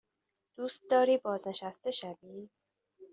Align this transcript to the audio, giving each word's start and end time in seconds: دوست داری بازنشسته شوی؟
دوست 0.57 0.83
داری 0.89 1.17
بازنشسته 1.17 1.91
شوی؟ 1.91 2.49